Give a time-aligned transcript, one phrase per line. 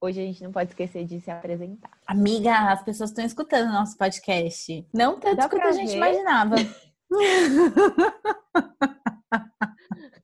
[0.00, 1.90] hoje a gente não pode esquecer de se apresentar.
[2.06, 4.86] Amiga, as pessoas estão escutando nosso podcast.
[4.92, 5.96] Não tanto Dá quanto a gente ver?
[5.96, 6.56] imaginava.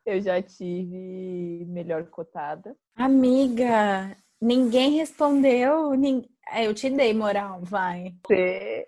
[0.05, 2.77] Eu já tive melhor cotada.
[2.95, 5.95] Amiga, ninguém respondeu.
[5.95, 8.15] nin- É, Eu te dei moral, vai.
[8.27, 8.87] Você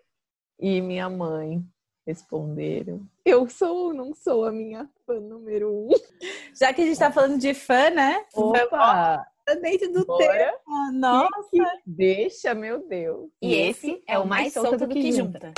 [0.60, 1.60] e minha mãe
[2.06, 3.00] responderam.
[3.24, 5.88] Eu sou ou não sou a minha fã número um?
[6.58, 8.24] Já que a gente tá falando de fã, né?
[8.34, 9.26] Opa!
[9.48, 10.26] Tá dentro do Bora!
[10.26, 10.92] tema.
[10.92, 11.48] Nossa.
[11.50, 13.30] Que Deixa, meu Deus.
[13.40, 15.54] E esse é o mais solto do que junta.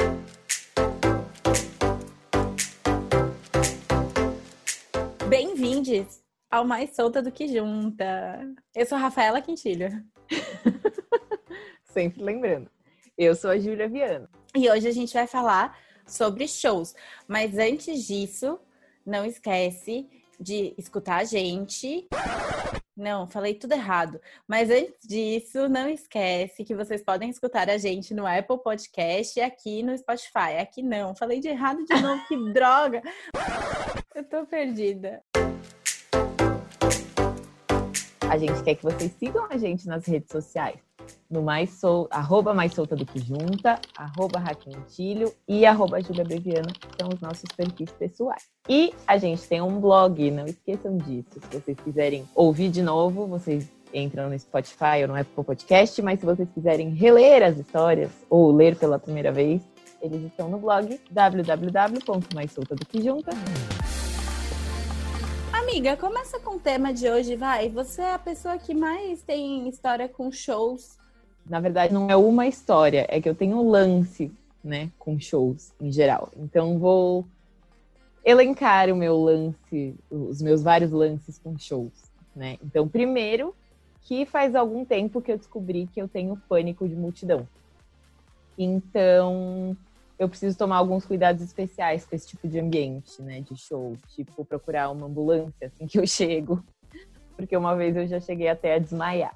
[5.28, 8.48] Bem-vindos ao Mais Solta do que Junta.
[8.76, 9.88] Eu sou a Rafaela Quintilho.
[11.82, 12.70] Sempre lembrando.
[13.18, 14.30] Eu sou a Júlia Viana.
[14.54, 15.76] E hoje a gente vai falar
[16.06, 16.94] sobre shows.
[17.26, 18.56] Mas antes disso,
[19.04, 22.08] não esquece de escutar a gente.
[23.00, 24.20] Não, falei tudo errado.
[24.46, 29.42] Mas antes disso, não esquece que vocês podem escutar a gente no Apple Podcast e
[29.42, 30.58] aqui no Spotify.
[30.60, 33.02] Aqui não, falei de errado de novo, que droga.
[34.14, 35.22] Eu tô perdida.
[38.28, 40.89] A gente quer que vocês sigam a gente nas redes sociais.
[41.30, 46.72] No mais sol, arroba mais solta do que junta, arroba Raquentilho e arroba Júlia Beviano,
[46.72, 48.50] que são os nossos perfis pessoais.
[48.68, 51.38] E a gente tem um blog, não esqueçam disso.
[51.40, 56.18] Se vocês quiserem ouvir de novo, vocês entram no Spotify ou no Apple Podcast, mas
[56.18, 59.62] se vocês quiserem reler as histórias ou ler pela primeira vez,
[60.02, 63.30] eles estão no blog www.maissoltadoquejunta.
[65.52, 67.68] Amiga, começa com o tema de hoje, vai.
[67.68, 70.98] Você é a pessoa que mais tem história com shows.
[71.46, 75.90] Na verdade, não é uma história, é que eu tenho lance, né, com shows em
[75.90, 76.30] geral.
[76.36, 77.26] Então, vou
[78.24, 81.92] elencar o meu lance, os meus vários lances com shows,
[82.36, 82.58] né?
[82.62, 83.54] Então, primeiro,
[84.02, 87.48] que faz algum tempo que eu descobri que eu tenho pânico de multidão.
[88.58, 89.76] Então,
[90.18, 94.44] eu preciso tomar alguns cuidados especiais com esse tipo de ambiente, né, de show, tipo
[94.44, 96.62] procurar uma ambulância assim que eu chego,
[97.36, 99.34] porque uma vez eu já cheguei até a desmaiar.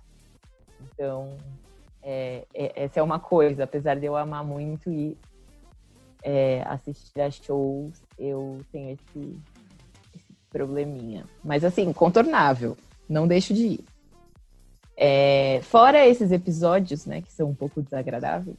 [0.83, 1.39] Então,
[2.05, 5.17] é, é- essa é uma coisa, apesar de eu amar muito e
[6.23, 9.41] é, assistir a shows, eu tenho esse,
[10.15, 11.25] esse probleminha.
[11.43, 12.77] Mas assim, contornável,
[13.09, 13.85] não deixo de ir.
[14.97, 18.57] É, fora esses episódios, né, que são um pouco desagradáveis,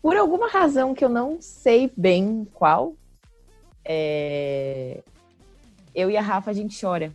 [0.00, 2.94] por alguma razão que eu não sei bem qual,
[3.84, 5.02] é,
[5.94, 7.12] eu e a Rafa a gente chora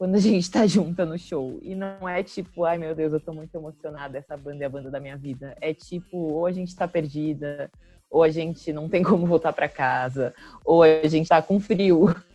[0.00, 1.58] quando a gente tá junta no show.
[1.60, 4.70] E não é tipo, ai meu Deus, eu tô muito emocionada, essa banda é a
[4.70, 5.54] banda da minha vida.
[5.60, 7.70] É tipo, ou a gente tá perdida,
[8.10, 10.34] ou a gente não tem como voltar pra casa,
[10.64, 12.06] ou a gente tá com frio.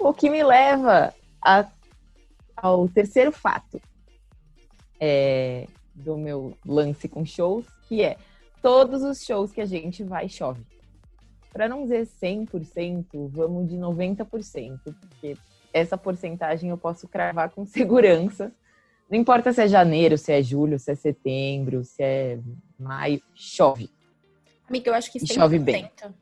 [0.00, 1.68] O que me leva a-
[2.56, 3.80] ao terceiro fato
[5.00, 8.16] é, do meu lance com shows, que é
[8.62, 10.62] todos os shows que a gente vai chove.
[11.52, 15.36] Pra não dizer 100%, vamos de 90%, porque
[15.72, 18.52] essa porcentagem eu posso cravar com segurança.
[19.10, 22.38] Não importa se é janeiro, se é julho, se é setembro, se é
[22.78, 23.90] maio, chove.
[24.68, 25.90] Amiga, eu acho que E chove bem.
[26.02, 26.12] 100%.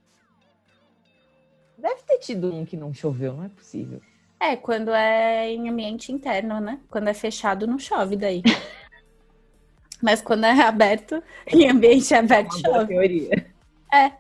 [1.79, 4.01] Deve ter tido um que não choveu, não é possível.
[4.41, 6.81] É, quando é em ambiente interno, né?
[6.89, 8.43] Quando é fechado, não chove daí.
[10.01, 12.87] Mas quando é aberto, em ambiente aberto, Uma boa chove.
[12.95, 13.47] teoria.
[13.93, 14.13] É.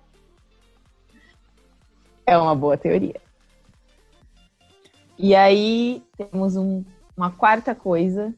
[2.26, 3.20] É uma boa teoria.
[5.19, 6.84] E aí temos um-
[7.16, 8.34] uma quarta coisa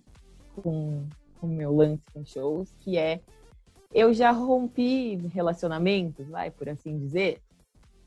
[0.62, 1.05] com
[1.43, 3.21] o meu lance com shows, que é
[3.93, 7.41] eu já rompi relacionamentos, vai por assim dizer,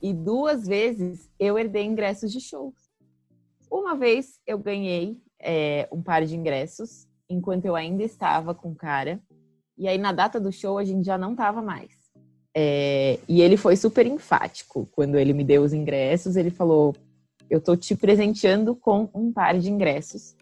[0.01, 2.75] e duas vezes eu herdei ingressos de shows.
[3.69, 8.75] Uma vez eu ganhei é, um par de ingressos enquanto eu ainda estava com o
[8.75, 9.19] cara,
[9.77, 11.91] e aí na data do show a gente já não tava mais.
[12.53, 16.35] É, e ele foi super enfático quando ele me deu os ingressos.
[16.35, 16.93] Ele falou:
[17.51, 20.37] Eu tô te presenteando com um par de ingressos.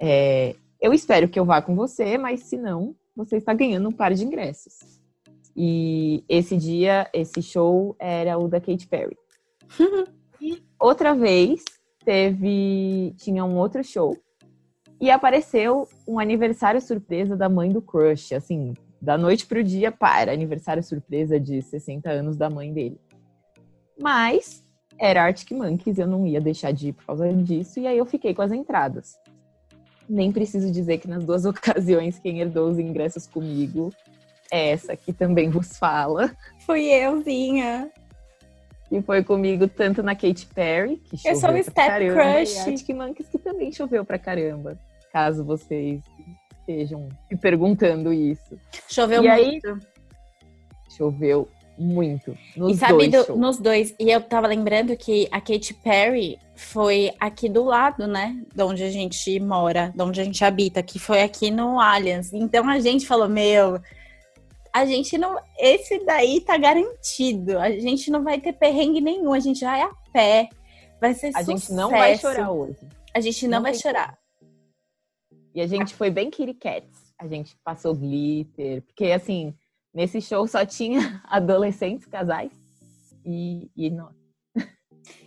[0.00, 3.92] É, eu espero que eu vá com você, mas se não, você está ganhando um
[3.92, 5.00] par de ingressos.
[5.56, 9.16] E esse dia, esse show era o da Katy Perry.
[10.40, 11.64] e outra vez
[12.04, 14.16] teve, tinha um outro show
[15.00, 20.32] e apareceu um aniversário surpresa da mãe do crush, assim, da noite pro dia para
[20.32, 23.00] aniversário surpresa de 60 anos da mãe dele.
[24.00, 24.62] Mas
[25.02, 28.06] era Arctic Monkeys, eu não ia deixar de ir por causa disso, e aí eu
[28.06, 29.16] fiquei com as entradas.
[30.08, 33.90] Nem preciso dizer que nas duas ocasiões quem herdou os ingressos comigo
[34.50, 36.30] é essa que também vos fala.
[36.64, 37.90] Fui euzinha.
[38.92, 42.54] E foi comigo tanto na Katy Perry, que Eu choveu sou o Step caramba, Crush.
[42.54, 44.78] e Arctic Monkeys, que também choveu pra caramba.
[45.10, 46.02] Caso vocês
[46.60, 48.56] estejam se perguntando isso.
[48.88, 49.78] Choveu E aí- muito.
[50.96, 52.36] Choveu muito.
[52.56, 53.94] Nos E sabe, dois do- nos dois.
[53.98, 58.40] E eu tava lembrando que a Katy Perry foi aqui do lado, né?
[58.54, 62.32] De onde a gente mora, de onde a gente habita, que foi aqui no Allianz.
[62.32, 63.80] Então a gente falou, meu,
[64.72, 65.38] a gente não.
[65.58, 67.58] Esse daí tá garantido.
[67.58, 69.32] A gente não vai ter perrengue nenhum.
[69.32, 70.48] A gente vai a pé.
[71.00, 71.50] Vai ser A sucesso.
[71.50, 72.76] gente não vai chorar hoje.
[73.14, 74.16] A gente não, Não vai chorar.
[75.54, 77.12] E a gente foi bem Kitty Cats.
[77.18, 78.82] A gente passou glitter.
[78.82, 79.54] Porque, assim,
[79.94, 82.50] nesse show só tinha adolescentes, casais.
[83.24, 84.14] E, e nós.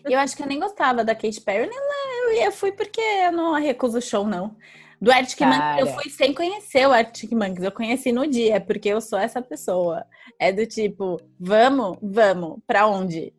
[0.04, 1.68] Eu acho que eu nem gostava da Katy Perry.
[1.68, 4.56] Nem, eu, fui porque eu não recuso o show, não.
[5.02, 7.64] Do Arctic Monkeys, eu fui sem conhecer o Arctic Monkeys.
[7.64, 10.06] Eu conheci no dia, porque eu sou essa pessoa.
[10.40, 12.60] É do tipo, vamos, vamos.
[12.66, 13.34] Pra onde?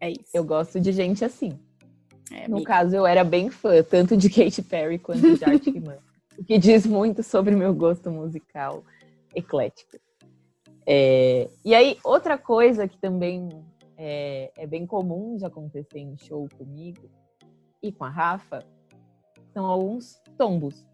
[0.00, 0.30] É isso.
[0.34, 1.58] Eu gosto de gente assim.
[2.30, 6.12] É, No caso, eu era bem fã, tanto de Katy Perry quanto de Arctic Monkeys.
[6.38, 8.82] O que diz muito sobre o meu gosto musical
[9.34, 9.96] eclético.
[10.86, 13.48] É, e aí, outra coisa que também
[13.96, 17.08] é, é bem comum de acontecer em show comigo
[17.82, 18.64] e com a Rafa
[19.52, 20.84] são alguns tombos.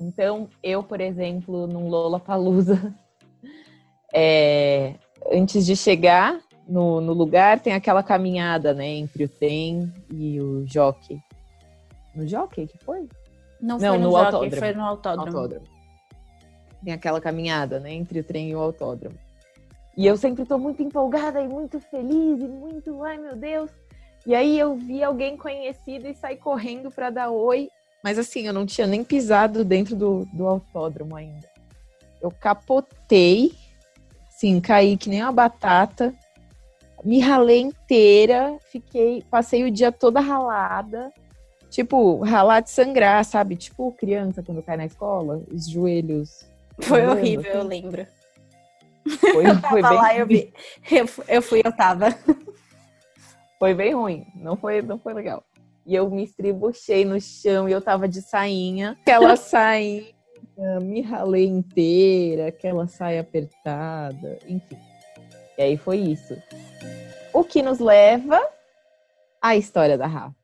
[0.00, 2.94] Então, eu, por exemplo, num Lollapalooza,
[4.14, 4.94] é,
[5.32, 10.66] antes de chegar no, no lugar, tem aquela caminhada, né, entre o trem e o
[10.66, 11.20] jockey.
[12.14, 13.08] No jockey que foi?
[13.60, 14.56] Não, Não, foi no, no jockey, autódromo.
[14.56, 15.38] foi no autódromo.
[15.38, 15.71] autódromo.
[16.84, 19.16] Tem aquela caminhada, né, entre o trem e o autódromo.
[19.96, 23.70] E eu sempre tô muito empolgada e muito feliz e muito, ai meu Deus.
[24.26, 27.68] E aí eu vi alguém conhecido e saí correndo pra dar oi.
[28.02, 31.48] Mas assim, eu não tinha nem pisado dentro do, do autódromo ainda.
[32.20, 33.52] Eu capotei,
[34.28, 36.14] assim, caí que nem uma batata.
[37.04, 41.12] Me ralei inteira, fiquei, passei o dia toda ralada.
[41.68, 43.56] Tipo, ralar de sangrar, sabe?
[43.56, 46.44] Tipo criança quando cai na escola, os joelhos.
[46.80, 48.06] Foi horrível, eu lembro.
[49.18, 50.52] Foi, foi Tava bem, lá, eu vi.
[50.90, 52.08] Eu, eu fui, eu tava.
[53.58, 54.26] foi bem ruim.
[54.34, 55.44] Não foi, não foi legal.
[55.84, 58.96] E eu me estribuchei no chão e eu tava de sainha.
[59.02, 60.12] Aquela sainha,
[60.80, 64.78] me ralei inteira, aquela saia apertada, enfim.
[65.58, 66.36] E aí foi isso.
[67.32, 68.40] O que nos leva
[69.40, 70.41] à história da Rafa.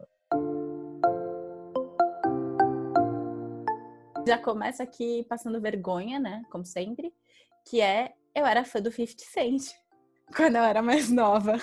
[4.29, 6.43] Já começa aqui passando vergonha, né?
[6.51, 7.13] Como sempre.
[7.69, 9.63] Que é, eu era fã do 50 Cent.
[10.37, 11.57] Quando eu era mais nova.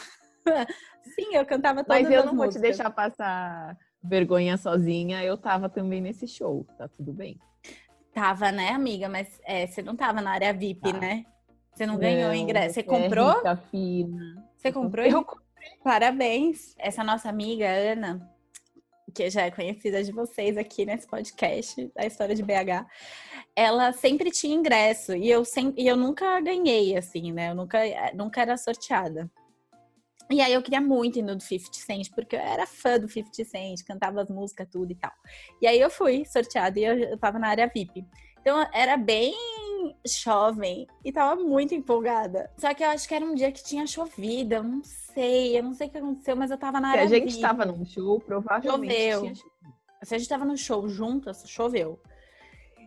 [1.15, 2.61] Sim, eu cantava todas Mas eu não vou te músicas.
[2.61, 5.23] deixar passar vergonha sozinha.
[5.23, 7.39] Eu tava também nesse show, tá tudo bem.
[8.13, 9.07] Tava, né, amiga?
[9.09, 10.99] Mas é, você não tava na área VIP, Tá.
[10.99, 11.25] né?
[11.73, 12.75] Você não ganhou ingresso.
[12.75, 13.33] Você é comprou?
[13.35, 14.49] rica, fina.
[14.55, 15.05] Você comprou?
[15.05, 15.25] Eu
[15.83, 16.73] Parabéns.
[16.79, 18.27] Essa nossa amiga, Ana,
[19.15, 22.85] que já é conhecida de vocês aqui nesse podcast, da história de BH,
[23.55, 27.51] ela sempre tinha ingresso e eu, sempre, e eu nunca ganhei, assim, né?
[27.51, 27.79] Eu nunca,
[28.13, 29.31] nunca era sorteada.
[30.29, 33.07] E aí eu queria muito ir no do 50 Cent, porque eu era fã do
[33.07, 35.11] 50 Cent, cantava as músicas, tudo e tal.
[35.61, 38.05] E aí eu fui sorteada e eu, eu tava na área VIP.
[38.41, 39.33] Então era bem
[40.05, 42.49] jovem e tava muito empolgada.
[42.57, 45.63] Só que eu acho que era um dia que tinha chovido, eu não sei, eu
[45.63, 47.85] não sei o que aconteceu, mas eu tava na Se área a gente estava num
[47.85, 49.21] show, provavelmente Choveu.
[49.21, 49.75] tinha chovido.
[50.03, 51.99] Se a gente tava no show juntas, choveu.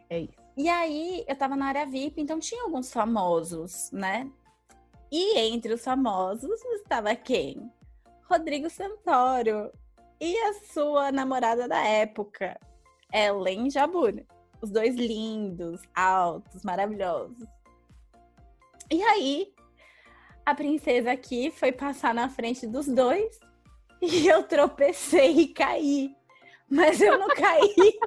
[0.09, 0.33] É isso.
[0.57, 4.31] E aí eu tava na área VIP, então tinha alguns famosos, né?
[5.11, 7.71] E entre os famosos estava quem?
[8.29, 9.71] Rodrigo Santoro
[10.21, 12.59] e a sua namorada da época,
[13.13, 14.23] Ellen Jabur.
[14.61, 17.47] Os dois lindos, altos, maravilhosos.
[18.91, 19.55] E aí,
[20.45, 23.39] a princesa aqui foi passar na frente dos dois
[24.01, 26.17] e eu tropecei e caí.
[26.69, 27.99] Mas eu não caí.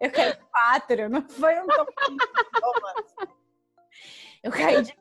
[0.00, 2.94] Eu caí quatro, não foi um boa.
[4.42, 4.94] Eu caí de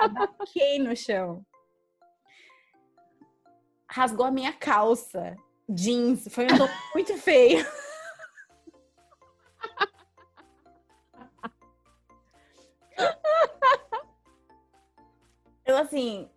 [0.00, 1.44] eu baquei no chão.
[3.88, 5.36] Rasgou a minha calça.
[5.66, 6.28] Jeans.
[6.30, 7.66] Foi um toque muito feio.
[15.74, 16.28] Eu assim.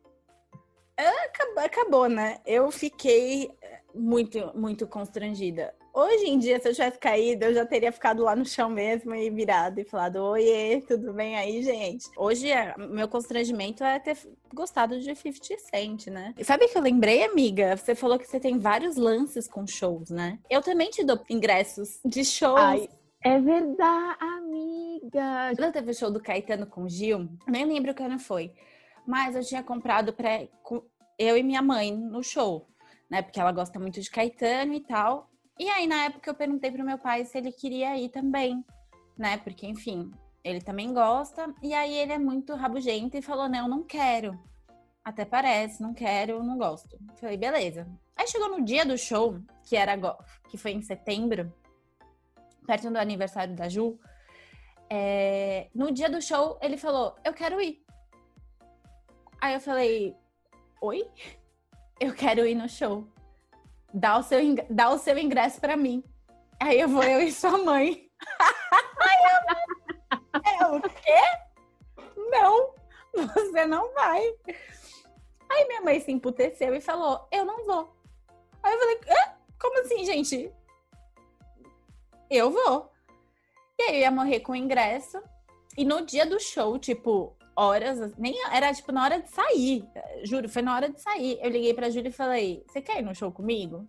[0.98, 2.40] Acabou, acabou, né?
[2.44, 3.52] Eu fiquei
[3.94, 5.76] muito, muito constrangida.
[5.94, 9.14] Hoje em dia, se eu tivesse caído, eu já teria ficado lá no chão mesmo
[9.14, 12.08] e virado e falado: Oiê, tudo bem aí, gente?
[12.18, 14.18] Hoje, é- meu constrangimento é ter
[14.54, 16.34] gostado de 50 Cent, né?
[16.36, 17.78] E sabe o que eu lembrei, amiga?
[17.78, 20.40] Você falou que você tem vários lances com shows, né?
[20.50, 22.60] Eu também te dou ingressos de shows.
[22.60, 22.90] Ai,
[23.24, 25.54] é verdade, amiga.
[25.56, 28.52] Quando teve o show do Caetano com o Gil, nem lembro que ano foi.
[29.08, 30.84] Mas eu tinha comprado pra com-
[31.18, 32.68] eu e minha mãe no show,
[33.10, 33.22] né?
[33.22, 35.32] Porque ela gosta muito de Caetano e tal.
[35.58, 38.64] E aí, na época, eu perguntei pro meu pai se ele queria ir também.
[39.18, 39.38] né?
[39.38, 40.12] Porque, enfim,
[40.44, 41.52] ele também gosta.
[41.64, 44.38] E aí ele é muito rabugento e falou: Não, não quero.
[45.04, 47.00] Até parece, não quero, não gosto.
[47.16, 47.88] Falei, beleza.
[48.16, 49.98] Aí chegou no dia do show, que era
[50.50, 51.52] que foi em setembro,
[52.68, 53.98] perto do aniversário da Ju.
[54.90, 57.84] É, no dia do show, ele falou: Eu quero ir.
[59.48, 60.14] Aí eu falei:
[60.82, 61.10] Oi?
[62.02, 63.08] Eu quero ir no show.
[63.94, 64.40] Dá o seu,
[64.70, 66.04] dá o seu ingresso para mim.
[66.60, 68.12] Aí eu vou, eu e sua mãe.
[69.00, 69.20] Aí
[70.68, 71.22] eu, é o quê?
[72.30, 72.74] Não,
[73.14, 74.22] você não vai.
[75.50, 77.96] Aí minha mãe se emputeceu e falou: Eu não vou.
[78.62, 79.00] Aí eu falei:
[79.58, 80.54] Como assim, gente?
[82.30, 82.92] Eu vou.
[83.80, 85.24] E aí eu ia morrer com o ingresso.
[85.78, 89.84] E no dia do show, tipo, horas, nem era tipo na hora de sair.
[90.24, 91.40] Juro, foi na hora de sair.
[91.42, 93.86] Eu liguei pra Júlia e falei: Você quer ir no show comigo?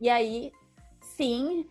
[0.00, 0.52] E aí,
[1.02, 1.68] sim,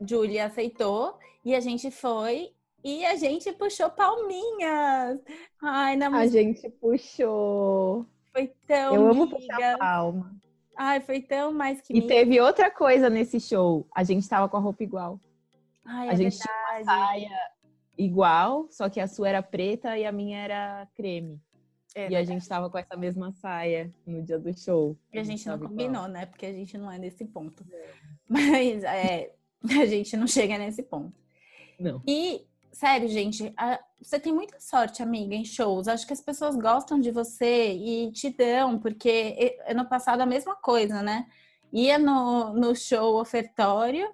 [0.00, 2.52] Júlia aceitou e a gente foi
[2.84, 5.20] e a gente puxou palminhas.
[5.62, 8.06] Ai, na A gente puxou.
[8.32, 8.94] Foi tão.
[8.94, 10.36] Eu amo puxar palma.
[10.76, 11.92] Ai, foi tão mais que.
[11.92, 12.08] E miga.
[12.08, 13.86] teve outra coisa nesse show.
[13.94, 15.18] A gente tava com a roupa igual.
[15.84, 16.42] Ai, a é gente verdade.
[16.42, 17.57] tinha uma saia
[17.98, 21.40] igual, só que a sua era preta e a minha era creme.
[21.94, 24.96] É, e a gente tava com essa mesma saia no dia do show.
[25.12, 26.08] E a gente não combinou, igual.
[26.08, 26.26] né?
[26.26, 27.66] Porque a gente não é nesse ponto.
[27.72, 27.90] É.
[28.28, 31.12] Mas é, a gente não chega nesse ponto.
[31.80, 32.00] Não.
[32.06, 35.88] E, sério, gente, a, você tem muita sorte, amiga, em shows.
[35.88, 40.54] Acho que as pessoas gostam de você e te dão, porque ano passado a mesma
[40.54, 41.26] coisa, né?
[41.72, 44.08] Ia no, no show ofertório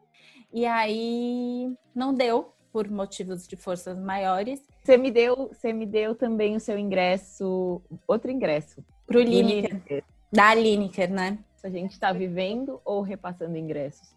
[0.52, 4.60] e aí não deu por motivos de forças maiores.
[4.82, 8.84] Você me deu, você me deu também o seu ingresso, outro ingresso.
[9.06, 10.02] Pro Lineker.
[10.32, 11.38] Da Lineker, né?
[11.62, 14.12] A gente está vivendo ou repassando ingressos?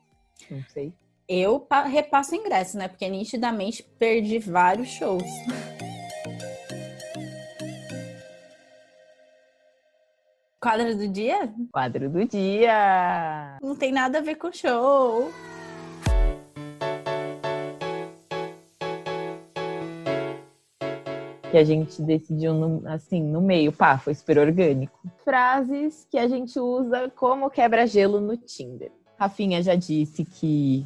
[0.49, 0.91] Não sei.
[1.29, 2.87] Eu repasso ingresso, né?
[2.87, 5.23] Porque nitidamente perdi vários shows.
[10.59, 11.53] Quadro do dia?
[11.71, 13.59] Quadro do dia!
[13.61, 15.31] Não tem nada a ver com show.
[21.51, 24.99] Que a gente decidiu no, assim no meio, pá, foi super orgânico.
[25.23, 28.91] Frases que a gente usa como quebra-gelo no Tinder.
[29.17, 30.85] Rafinha já disse que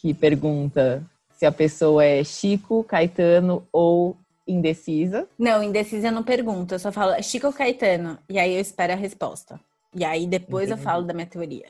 [0.00, 5.26] que pergunta se a pessoa é Chico, Caetano ou indecisa.
[5.38, 8.60] Não, indecisa eu não pergunto, eu só falo é Chico ou Caetano e aí eu
[8.60, 9.58] espero a resposta.
[9.94, 10.80] E aí depois Entendi.
[10.80, 11.66] eu falo da minha teoria.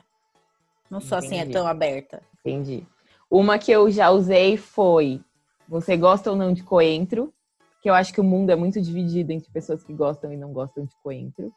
[0.90, 1.36] Não sou Entendi.
[1.36, 2.22] assim, é tão aberta.
[2.40, 2.84] Entendi.
[3.30, 5.20] Uma que eu já usei foi:
[5.68, 7.32] você gosta ou não de coentro?
[7.86, 10.52] Que eu acho que o mundo é muito dividido entre pessoas que gostam e não
[10.52, 11.54] gostam de coentro.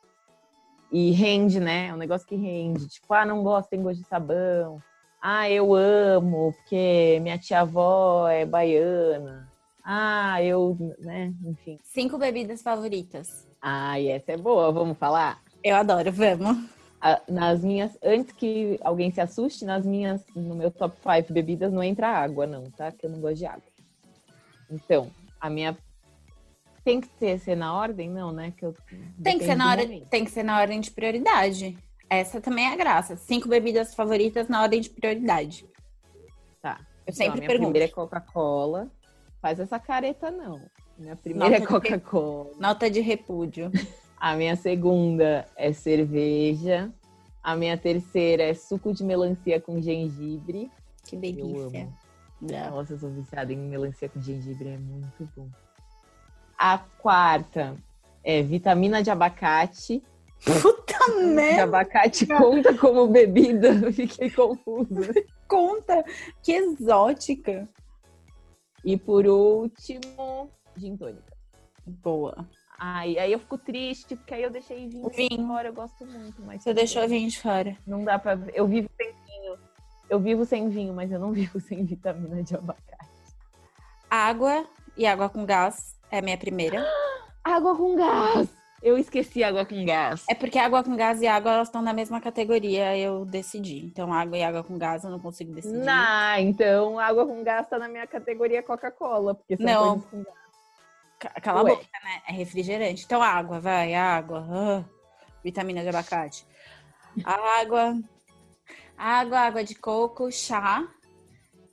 [0.92, 1.88] E rende, né?
[1.88, 2.88] É um negócio que rende.
[2.88, 4.80] Tipo, ah, não gosto, tem gosto de sabão.
[5.20, 9.50] Ah, eu amo, porque minha tia-avó é baiana.
[9.84, 11.34] Ah, eu, né?
[11.44, 11.80] Enfim.
[11.84, 13.26] Cinco bebidas favoritas.
[13.60, 15.42] Ah, e essa é boa, vamos falar?
[15.64, 16.70] Eu adoro, vamos.
[17.28, 21.82] Nas minhas, antes que alguém se assuste, nas minhas, no meu top 5 bebidas não
[21.82, 22.92] entra água, não, tá?
[22.92, 23.64] Porque eu não gosto de água.
[24.70, 25.10] Então,
[25.42, 25.76] a minha
[26.84, 28.10] tem que ter, ser na ordem?
[28.10, 28.54] Não, né?
[28.56, 28.76] Que eu,
[29.24, 31.78] tem, que ser na hora, tem que ser na ordem de prioridade.
[32.10, 33.16] Essa também é a graça.
[33.16, 35.66] Cinco bebidas favoritas na ordem de prioridade.
[36.62, 36.80] Tá.
[37.06, 37.72] Eu sempre então, pergunto.
[37.72, 38.92] primeira é Coca-Cola.
[39.42, 40.60] Faz essa careta, não.
[40.98, 42.52] Minha primeira é Nota é Coca-Cola.
[42.60, 43.72] Nota de repúdio.
[44.20, 46.92] A minha segunda é cerveja.
[47.42, 50.70] A minha terceira é suco de melancia com gengibre.
[51.06, 51.88] Que delícia.
[52.42, 55.48] Nossa, eu sou viciada em melancia com gengibre, é muito bom.
[56.60, 57.78] A quarta
[58.22, 60.04] é vitamina de abacate.
[60.44, 61.54] Puta merda!
[61.54, 63.74] De abacate conta como bebida?
[63.94, 65.14] Fiquei confusa.
[65.48, 66.04] Conta!
[66.44, 67.66] Que exótica!
[68.84, 71.34] E por último, gin tônica.
[71.86, 72.46] Boa.
[72.78, 75.48] Ai, aí eu fico triste, porque aí eu deixei vinho, vinho.
[75.48, 76.42] fora, eu gosto muito.
[76.42, 77.78] Mas Você deixou vinho de fora.
[77.88, 78.38] Não dá pra...
[78.54, 79.58] Eu vivo sem vinho.
[80.10, 83.10] Eu vivo sem vinho, mas eu não vivo sem vitamina de abacate.
[84.10, 84.66] Água
[84.98, 86.86] e água com gás é a minha primeira.
[87.44, 88.50] água com gás!
[88.82, 90.24] Eu esqueci água com gás.
[90.30, 93.86] É porque água com gás e água elas estão na mesma categoria, eu decidi.
[93.86, 95.80] Então, água e água com gás eu não consigo decidir.
[95.80, 100.00] Não, então água com gás tá na minha categoria Coca-Cola, porque são não.
[100.00, 100.40] com gás.
[101.42, 101.72] Cala Ué.
[101.72, 102.22] a boca, né?
[102.30, 103.04] É refrigerante.
[103.04, 104.86] Então, água, vai, água.
[105.44, 106.46] Vitamina de abacate.
[107.26, 108.00] água,
[108.98, 110.88] água, água de coco, chá,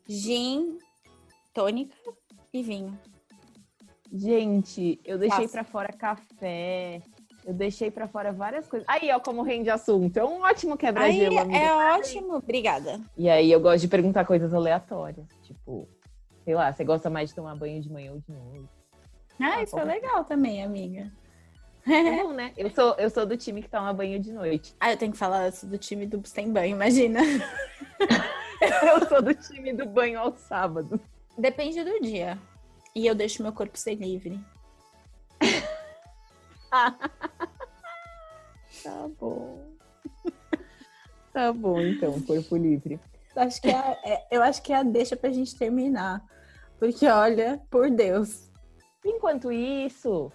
[0.09, 0.79] gin,
[1.55, 1.95] tônica
[2.53, 2.99] e vinho.
[4.13, 7.03] Gente, eu deixei para fora café.
[7.45, 8.89] Eu deixei para fora várias coisas.
[8.89, 10.17] Aí, ó, como rende assunto.
[10.17, 11.39] É um ótimo quebra-gelo.
[11.55, 13.01] É ótimo, obrigada.
[13.17, 15.27] E aí, eu gosto de perguntar coisas aleatórias.
[15.43, 15.89] Tipo,
[16.47, 18.69] Sei lá, você gosta mais de tomar banho de manhã ou de noite.
[19.41, 21.13] Ah, isso é legal também, amiga.
[21.85, 22.53] É bom, né?
[22.57, 24.73] Eu sou, eu sou do time que toma banho de noite.
[24.79, 27.19] Ah, eu tenho que falar do time do sem banho, imagina.
[28.63, 31.01] eu sou do time do banho ao sábado.
[31.37, 32.39] Depende do dia.
[32.97, 34.41] E eu deixo meu corpo ser livre.
[36.71, 36.97] tá
[39.21, 39.63] bom.
[41.31, 42.99] Tá bom, então, corpo livre.
[43.37, 46.25] Acho que é, é, eu acho que é a deixa pra gente terminar.
[46.79, 48.51] Porque, olha, por Deus.
[49.05, 50.33] Enquanto isso,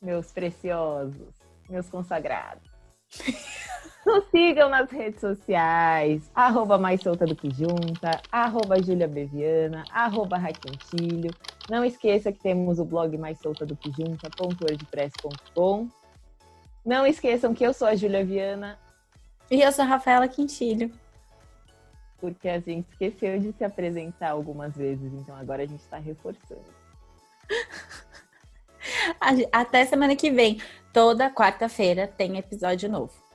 [0.00, 1.34] meus preciosos,
[1.68, 2.70] meus consagrados.
[4.06, 10.38] Nos sigam nas redes sociais, arroba mais solta do que junta, arroba Julia Beviana, arroba
[10.38, 11.34] Raquentilho.
[11.68, 15.88] Não esqueça que temos o blog mais solta do que junta.wordpress.com.
[16.84, 18.78] Não esqueçam que eu sou a Julia Viana.
[19.50, 20.92] E eu sou a Rafaela Quintilho.
[22.20, 26.62] Porque a gente esqueceu de se apresentar algumas vezes, então agora a gente está reforçando.
[29.50, 30.60] Até semana que vem.
[30.92, 33.25] Toda quarta-feira tem episódio novo.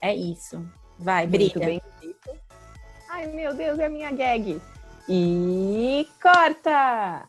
[0.00, 0.64] É isso.
[0.98, 1.66] Vai, Muito brilha.
[1.66, 1.82] Bem
[3.10, 4.60] Ai, meu Deus, é a minha gag.
[5.08, 7.28] E corta!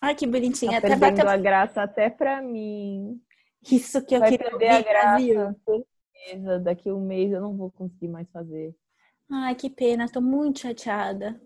[0.00, 0.72] Ai, que bonitinha.
[0.72, 1.30] Tá até perdendo bateu...
[1.30, 3.20] a graça até pra mim.
[3.70, 5.56] Isso que eu Vai queria perder a graça.
[5.64, 6.58] Certeza.
[6.58, 8.74] Daqui um mês eu não vou conseguir mais fazer.
[9.30, 10.08] Ai, que pena.
[10.08, 11.40] Tô muito chateada.